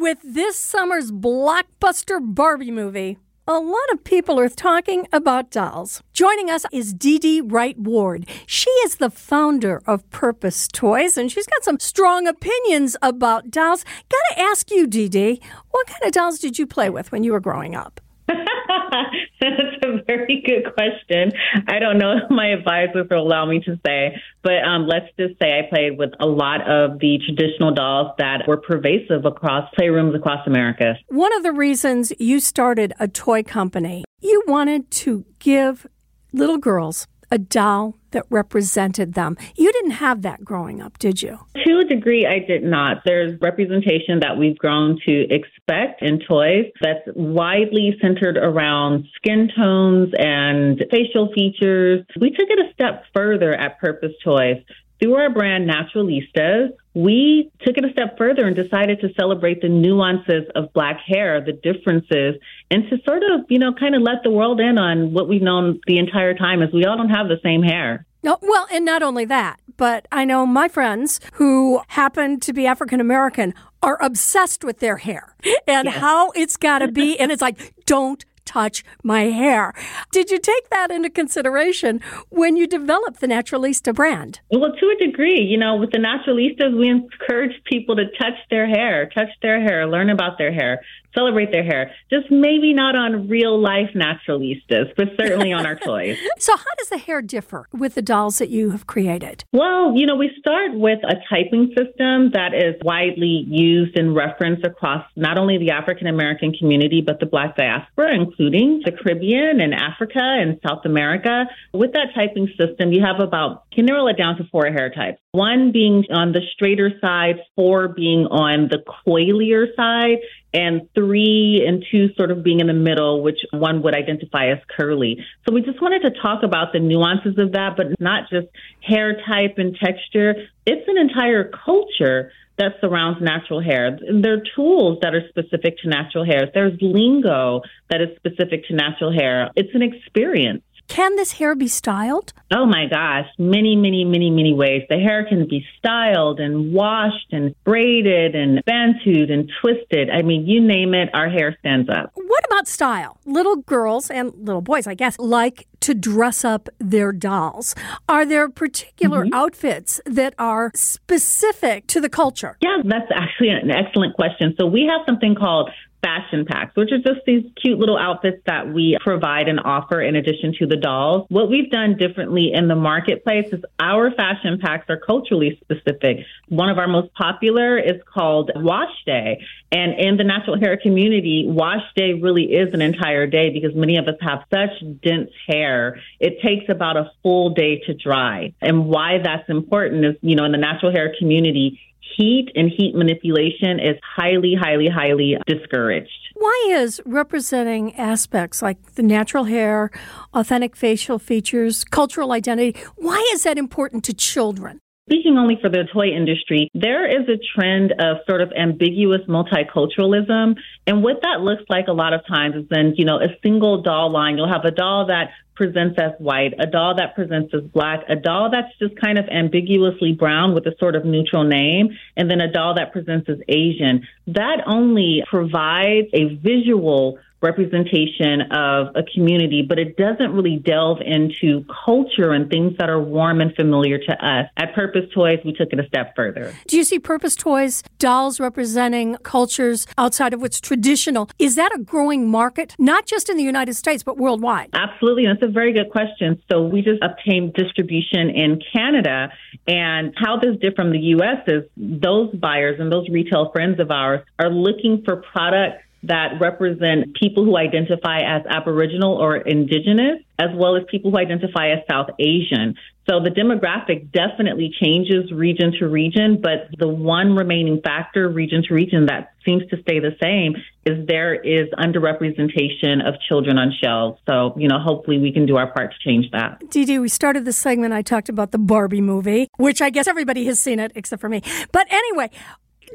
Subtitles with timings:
[0.00, 6.02] with this summer's blockbuster Barbie movie, a lot of people are talking about dolls.
[6.14, 8.26] Joining us is DeeDee Wright-Ward.
[8.46, 13.84] She is the founder of Purpose Toys, and she's got some strong opinions about dolls.
[14.08, 17.40] Gotta ask you, DeeDee, what kind of dolls did you play with when you were
[17.40, 18.00] growing up?
[19.40, 21.32] That's a very good question.
[21.68, 25.38] I don't know if my advisors will allow me to say, but um, let's just
[25.40, 30.16] say I played with a lot of the traditional dolls that were pervasive across playrooms
[30.16, 30.94] across America.
[31.08, 35.86] One of the reasons you started a toy company, you wanted to give
[36.32, 39.36] little girls a doll that represented them.
[39.56, 41.38] You didn't have that growing up, did you?
[41.64, 43.02] To a degree, I did not.
[43.04, 50.12] There's representation that we've grown to expect in toys that's widely centered around skin tones
[50.18, 52.04] and facial features.
[52.20, 54.62] We took it a step further at Purpose Toys
[55.00, 59.68] through our brand Naturalistas, we took it a step further and decided to celebrate the
[59.68, 62.36] nuances of black hair, the differences,
[62.70, 65.42] and to sort of, you know, kind of let the world in on what we've
[65.42, 68.06] known the entire time is we all don't have the same hair.
[68.22, 72.66] No, well, and not only that, but I know my friends who happen to be
[72.66, 75.34] African American are obsessed with their hair
[75.66, 75.96] and yes.
[75.96, 77.18] how it's got to be.
[77.18, 79.72] and it's like, don't touch my hair.
[80.10, 84.40] Did you take that into consideration when you developed the Naturalista brand?
[84.50, 88.66] Well, to a degree, you know, with the Naturalistas, we encourage people to touch their
[88.66, 90.80] hair, touch their hair, learn about their hair
[91.14, 91.92] celebrate their hair.
[92.10, 96.18] Just maybe not on real life naturalistas, but certainly on our toys.
[96.38, 99.44] So, how does the hair differ with the dolls that you have created?
[99.52, 104.64] Well, you know, we start with a typing system that is widely used and referenced
[104.64, 109.74] across not only the African American community, but the Black diaspora, including the Caribbean and
[109.74, 111.44] Africa and South America.
[111.72, 115.20] With that typing system, you have about, can narrow it down to four hair types.
[115.32, 120.18] One being on the straighter side, four being on the coilier side,
[120.52, 124.58] and three and two sort of being in the middle, which one would identify as
[124.76, 125.24] curly.
[125.46, 128.48] So we just wanted to talk about the nuances of that, but not just
[128.80, 130.34] hair type and texture.
[130.66, 133.98] It's an entire culture that surrounds natural hair.
[134.12, 136.50] There are tools that are specific to natural hair.
[136.52, 139.50] There's lingo that is specific to natural hair.
[139.56, 140.62] It's an experience.
[140.90, 142.32] Can this hair be styled?
[142.50, 144.82] Oh my gosh, many, many, many, many ways.
[144.88, 150.10] The hair can be styled and washed and braided and bantooed and twisted.
[150.10, 152.10] I mean, you name it, our hair stands up.
[152.14, 153.18] What about style?
[153.24, 157.76] Little girls and little boys, I guess, like to dress up their dolls.
[158.08, 159.34] Are there particular mm-hmm.
[159.34, 162.56] outfits that are specific to the culture?
[162.60, 164.56] Yeah, that's actually an excellent question.
[164.58, 165.70] So we have something called
[166.02, 170.16] fashion packs, which are just these cute little outfits that we provide and offer in
[170.16, 171.26] addition to the dolls.
[171.28, 176.18] What we've done differently in the marketplace is our fashion packs are culturally specific.
[176.48, 179.44] One of our most popular is called Wash Day.
[179.72, 183.98] And in the natural hair community, wash day really is an entire day because many
[183.98, 184.70] of us have such
[185.02, 186.00] dense hair.
[186.18, 188.52] It takes about a full day to dry.
[188.60, 191.78] And why that's important is, you know, in the natural hair community,
[192.16, 196.10] heat and heat manipulation is highly, highly, highly discouraged.
[196.34, 199.90] Why is representing aspects like the natural hair,
[200.34, 204.80] authentic facial features, cultural identity, why is that important to children?
[205.08, 210.56] Speaking only for the toy industry, there is a trend of sort of ambiguous multiculturalism.
[210.86, 213.82] And what that looks like a lot of times is then, you know, a single
[213.82, 214.36] doll line.
[214.36, 218.16] You'll have a doll that presents as white, a doll that presents as black, a
[218.16, 222.40] doll that's just kind of ambiguously brown with a sort of neutral name, and then
[222.40, 224.06] a doll that presents as Asian.
[224.28, 231.64] That only provides a visual representation of a community, but it doesn't really delve into
[231.84, 234.46] culture and things that are warm and familiar to us.
[234.56, 236.54] At Purpose Toys, we took it a step further.
[236.66, 241.30] Do you see Purpose Toys dolls representing cultures outside of what's traditional?
[241.38, 244.70] Is that a growing market, not just in the United States, but worldwide?
[244.72, 245.26] Absolutely.
[245.26, 246.42] That's a very good question.
[246.50, 249.32] So we just obtained distribution in Canada.
[249.66, 251.42] And how this differs from the U.S.
[251.46, 257.14] is those buyers and those retail friends of ours are looking for products that represent
[257.14, 262.08] people who identify as Aboriginal or Indigenous, as well as people who identify as South
[262.18, 262.74] Asian.
[263.08, 268.74] So the demographic definitely changes region to region, but the one remaining factor, region to
[268.74, 270.54] region, that seems to stay the same
[270.86, 274.18] is there is underrepresentation of children on shelves.
[274.28, 276.62] So, you know, hopefully we can do our part to change that.
[276.70, 280.44] Dee, we started this segment, I talked about the Barbie movie, which I guess everybody
[280.46, 281.42] has seen it except for me.
[281.72, 282.30] But anyway,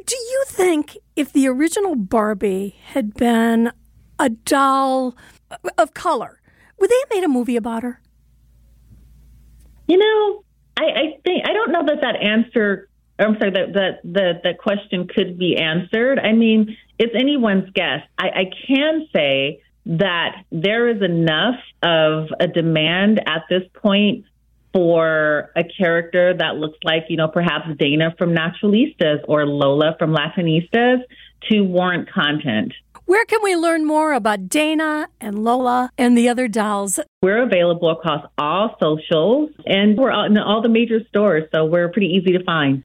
[0.05, 3.71] do you think if the original Barbie had been
[4.19, 5.15] a doll
[5.77, 6.41] of color,
[6.79, 8.01] would they have made a movie about her?
[9.87, 10.43] You know,
[10.77, 12.89] I, I think I don't know that that answer.
[13.19, 16.19] I'm sorry that that that that question could be answered.
[16.19, 18.01] I mean, it's anyone's guess.
[18.17, 24.25] I, I can say that there is enough of a demand at this point
[24.75, 30.13] for a character that looks like, you know, perhaps Dana from Naturalistas or Lola from
[30.13, 30.97] Latinistas
[31.49, 32.73] to warrant content.
[33.05, 36.99] Where can we learn more about Dana and Lola and the other dolls?
[37.21, 42.07] We're available across all socials and we're in all the major stores, so we're pretty
[42.07, 42.83] easy to find.